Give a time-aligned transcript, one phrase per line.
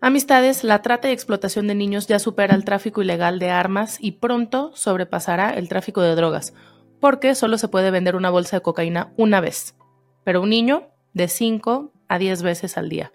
[0.00, 4.12] Amistades, la trata y explotación de niños ya supera el tráfico ilegal de armas y
[4.12, 6.52] pronto sobrepasará el tráfico de drogas,
[7.00, 9.74] porque solo se puede vender una bolsa de cocaína una vez,
[10.22, 13.12] pero un niño de 5 a 10 veces al día.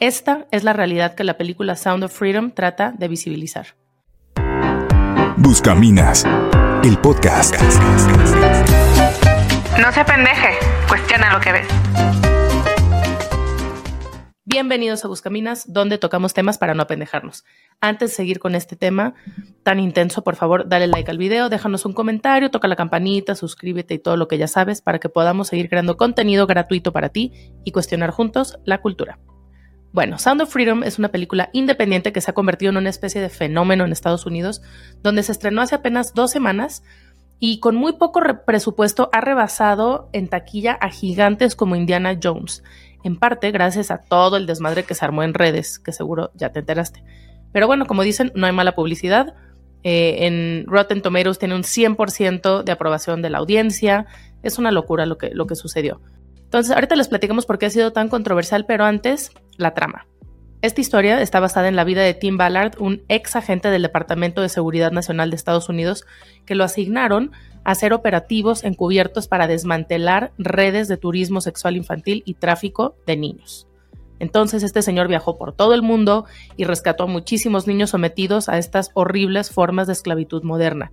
[0.00, 3.76] Esta es la realidad que la película Sound of Freedom trata de visibilizar.
[5.36, 6.26] Buscaminas,
[6.82, 7.54] el podcast.
[9.80, 10.58] No se pendeje,
[10.88, 12.29] cuestiona lo que ves.
[14.60, 17.46] Bienvenidos a Buscaminas, donde tocamos temas para no apendejarnos.
[17.80, 19.14] Antes de seguir con este tema
[19.62, 23.94] tan intenso, por favor, dale like al video, déjanos un comentario, toca la campanita, suscríbete
[23.94, 27.32] y todo lo que ya sabes para que podamos seguir creando contenido gratuito para ti
[27.64, 29.18] y cuestionar juntos la cultura.
[29.92, 33.22] Bueno, Sound of Freedom es una película independiente que se ha convertido en una especie
[33.22, 34.60] de fenómeno en Estados Unidos,
[35.02, 36.82] donde se estrenó hace apenas dos semanas
[37.38, 42.62] y con muy poco presupuesto ha rebasado en taquilla a gigantes como Indiana Jones
[43.02, 46.50] en parte gracias a todo el desmadre que se armó en redes, que seguro ya
[46.50, 47.02] te enteraste.
[47.52, 49.34] Pero bueno, como dicen, no hay mala publicidad.
[49.82, 54.06] Eh, en Rotten Tomatoes tiene un 100% de aprobación de la audiencia.
[54.42, 56.00] Es una locura lo que, lo que sucedió.
[56.36, 60.06] Entonces, ahorita les platicamos por qué ha sido tan controversial, pero antes, la trama.
[60.62, 64.42] Esta historia está basada en la vida de Tim Ballard, un ex agente del Departamento
[64.42, 66.04] de Seguridad Nacional de Estados Unidos,
[66.44, 67.32] que lo asignaron
[67.64, 73.68] hacer operativos encubiertos para desmantelar redes de turismo sexual infantil y tráfico de niños.
[74.18, 76.26] Entonces este señor viajó por todo el mundo
[76.58, 80.92] y rescató a muchísimos niños sometidos a estas horribles formas de esclavitud moderna.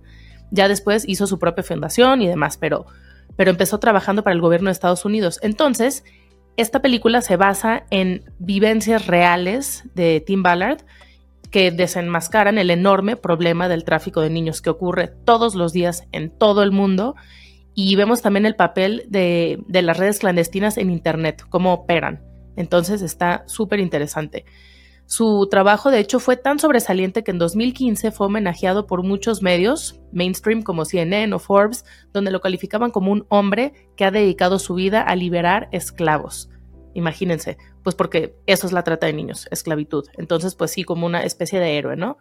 [0.50, 2.86] Ya después hizo su propia fundación y demás, pero,
[3.36, 5.38] pero empezó trabajando para el gobierno de Estados Unidos.
[5.42, 6.04] Entonces,
[6.58, 10.82] esta película se basa en vivencias reales de Tim Ballard
[11.52, 16.30] que desenmascaran el enorme problema del tráfico de niños que ocurre todos los días en
[16.30, 17.14] todo el mundo.
[17.74, 22.24] Y vemos también el papel de, las redes clandestinas en Internet, cómo operan.
[22.56, 24.44] Entonces está súper interesante.
[25.08, 29.98] Su trabajo, de hecho, fue tan sobresaliente que en 2015 fue homenajeado por muchos medios,
[30.12, 34.74] mainstream como CNN o Forbes, donde lo calificaban como un hombre que ha dedicado su
[34.74, 36.50] vida a liberar esclavos.
[36.92, 40.04] Imagínense, pues porque eso es la trata de niños, esclavitud.
[40.18, 42.18] Entonces, pues sí, como una especie de héroe, ¿no?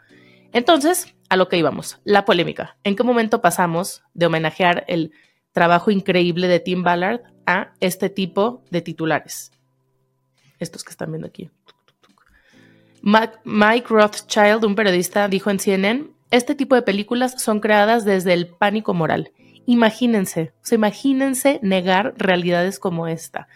[0.53, 2.77] Entonces, a lo que íbamos, la polémica.
[2.85, 5.11] ¿En qué momento pasamos de homenajear el
[5.51, 9.51] trabajo increíble de Tim Ballard a este tipo de titulares?
[10.57, 11.51] Estos que están viendo aquí.
[13.45, 18.47] Mike Rothschild, un periodista, dijo en CNN, este tipo de películas son creadas desde el
[18.47, 19.31] pánico moral.
[19.65, 23.47] Imagínense, o sea, imagínense negar realidades como esta.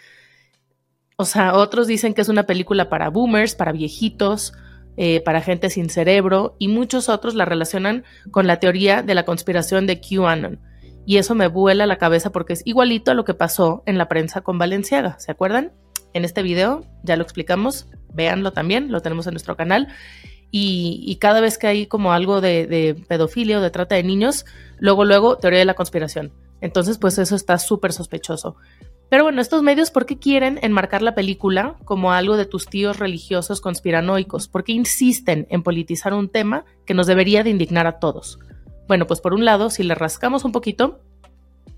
[1.17, 4.53] O sea, otros dicen que es una película para boomers, para viejitos,
[4.95, 9.25] eh, para gente sin cerebro, y muchos otros la relacionan con la teoría de la
[9.25, 10.61] conspiración de QAnon.
[11.05, 14.07] Y eso me vuela la cabeza porque es igualito a lo que pasó en la
[14.07, 15.73] prensa con Valenciaga, ¿se acuerdan?
[16.13, 19.87] En este video ya lo explicamos, véanlo también, lo tenemos en nuestro canal.
[20.53, 24.45] Y, cada vez que hay como algo de, de pedofilia o de trata de niños,
[24.79, 26.33] luego, luego, teoría de la conspiración.
[26.59, 28.57] Entonces, pues eso está súper sospechoso.
[29.11, 32.97] Pero bueno, estos medios, ¿por qué quieren enmarcar la película como algo de tus tíos
[32.97, 34.47] religiosos conspiranoicos?
[34.47, 38.39] ¿Por qué insisten en politizar un tema que nos debería de indignar a todos?
[38.87, 41.01] Bueno, pues por un lado, si le rascamos un poquito,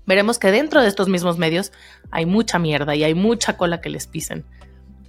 [0.06, 1.72] veremos que dentro de estos mismos medios
[2.10, 4.44] hay mucha mierda y hay mucha cola que les pisen.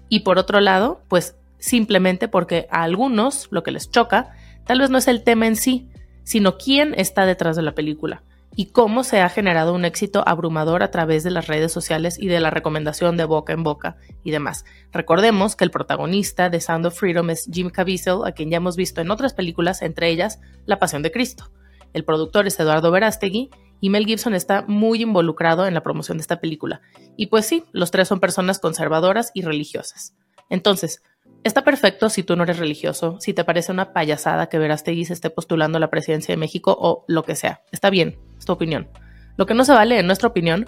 [0.09, 4.31] Y por otro lado, pues simplemente porque a algunos lo que les choca
[4.66, 5.89] tal vez no es el tema en sí,
[6.23, 8.23] sino quién está detrás de la película
[8.55, 12.28] y cómo se ha generado un éxito abrumador a través de las redes sociales y
[12.28, 14.66] de la recomendación de boca en boca y demás.
[14.91, 18.78] Recordemos que el protagonista de Sound of Freedom es Jim Caviezel, a quien ya hemos
[18.78, 21.51] visto en otras películas, entre ellas La Pasión de Cristo.
[21.94, 23.50] El productor es Eduardo Verástegui
[23.81, 26.81] y Mel Gibson está muy involucrado en la promoción de esta película.
[27.17, 30.15] Y pues sí, los tres son personas conservadoras y religiosas.
[30.49, 31.01] Entonces,
[31.45, 35.13] Está perfecto si tú no eres religioso, si te parece una payasada que Verástegui se
[35.13, 37.61] esté postulando a la presidencia de México o lo que sea.
[37.71, 38.89] Está bien, es tu opinión.
[39.37, 40.65] Lo que no se vale, en nuestra opinión,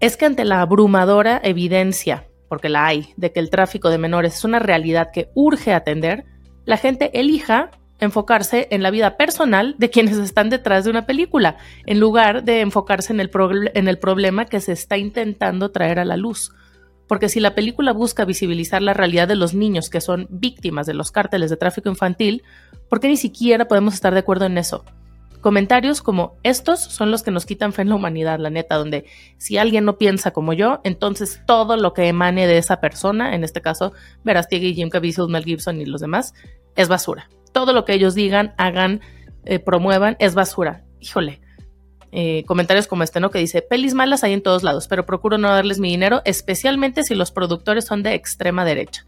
[0.00, 4.34] es que ante la abrumadora evidencia, porque la hay, de que el tráfico de menores
[4.34, 6.24] es una realidad que urge atender,
[6.64, 7.70] la gente elija
[8.00, 11.56] enfocarse en la vida personal de quienes están detrás de una película,
[11.86, 16.52] en lugar de enfocarse en el, problema que se está intentando traer a la luz.
[17.06, 20.94] Porque si la película busca visibilizar la realidad de los niños que son víctimas de
[20.94, 22.42] los cárteles de tráfico infantil,
[22.88, 24.84] ¿por qué ni siquiera podemos estar de acuerdo en eso?
[25.42, 29.04] Comentarios como estos son los que nos quitan fe en la humanidad, la neta, donde
[29.36, 33.44] si alguien no piensa como yo, entonces todo lo que emane de esa persona, en
[33.44, 33.92] este caso
[34.24, 36.32] Verastegui, Jim Caviezel, Mel Gibson y los demás,
[36.76, 37.28] es basura.
[37.54, 39.00] Todo lo que ellos digan, hagan,
[39.44, 40.84] eh, promuevan, es basura.
[41.00, 41.40] Híjole,
[42.10, 43.30] eh, comentarios como este, ¿no?
[43.30, 47.04] Que dice, pelis malas hay en todos lados, pero procuro no darles mi dinero, especialmente
[47.04, 49.06] si los productores son de extrema derecha.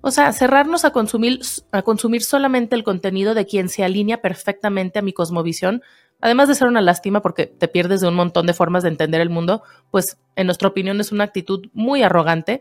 [0.00, 1.40] O sea, cerrarnos a consumir,
[1.72, 5.82] a consumir solamente el contenido de quien se alinea perfectamente a mi cosmovisión,
[6.20, 9.20] además de ser una lástima porque te pierdes de un montón de formas de entender
[9.20, 12.60] el mundo, pues en nuestra opinión es una actitud muy arrogante,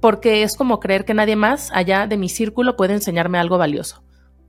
[0.00, 4.02] porque es como creer que nadie más allá de mi círculo puede enseñarme algo valioso.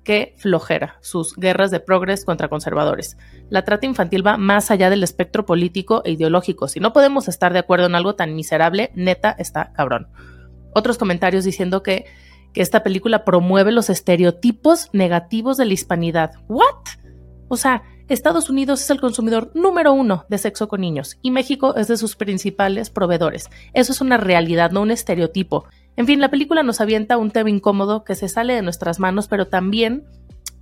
[0.08, 3.18] Qué flojera, sus guerras de progres contra conservadores.
[3.50, 6.70] La trata infantil va más allá del espectro político e ideológico.
[6.70, 10.08] Si no podemos estar de acuerdo en algo tan miserable, neta está cabrón
[10.78, 12.06] otros comentarios diciendo que,
[12.54, 16.32] que esta película promueve los estereotipos negativos de la hispanidad.
[16.48, 16.86] ¿What?
[17.50, 21.76] O sea, Estados Unidos es el consumidor número uno de sexo con niños y México
[21.76, 23.50] es de sus principales proveedores.
[23.74, 25.66] Eso es una realidad, no un estereotipo.
[25.98, 29.28] En fin, la película nos avienta un tema incómodo que se sale de nuestras manos,
[29.28, 30.06] pero también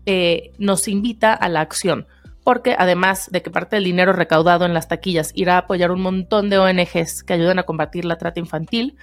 [0.05, 2.07] eh, nos invita a la acción.
[2.45, 6.01] Porque además de que parte del dinero recaudado en las taquillas irá a apoyar un
[6.01, 8.95] montón de ONGs que ayudan a combatir la trata infantil,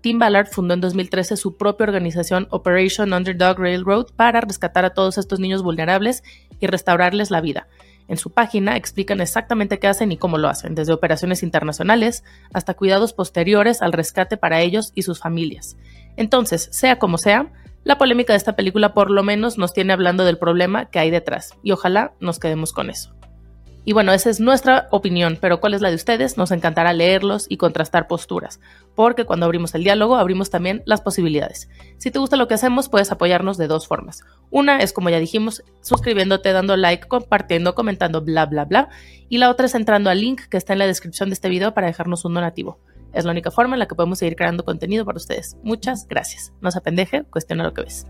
[0.00, 5.18] Tim Ballard fundó en 2013 su propia organización Operation Underdog Railroad para rescatar a todos
[5.18, 6.22] estos niños vulnerables
[6.60, 7.66] y restaurarles la vida.
[8.10, 12.74] En su página explican exactamente qué hacen y cómo lo hacen, desde operaciones internacionales hasta
[12.74, 15.76] cuidados posteriores al rescate para ellos y sus familias.
[16.16, 17.52] Entonces, sea como sea,
[17.84, 21.10] la polémica de esta película por lo menos nos tiene hablando del problema que hay
[21.12, 23.14] detrás, y ojalá nos quedemos con eso.
[23.84, 26.36] Y bueno, esa es nuestra opinión, pero ¿cuál es la de ustedes?
[26.36, 28.60] Nos encantará leerlos y contrastar posturas,
[28.94, 31.68] porque cuando abrimos el diálogo abrimos también las posibilidades.
[31.96, 34.22] Si te gusta lo que hacemos, puedes apoyarnos de dos formas.
[34.50, 38.90] Una es, como ya dijimos, suscribiéndote, dando like, compartiendo, comentando, bla, bla, bla.
[39.28, 41.72] Y la otra es entrando al link que está en la descripción de este video
[41.72, 42.78] para dejarnos un donativo.
[43.12, 45.56] Es la única forma en la que podemos seguir creando contenido para ustedes.
[45.62, 46.52] Muchas gracias.
[46.60, 48.06] No se apendeje, cuestiona lo que ves.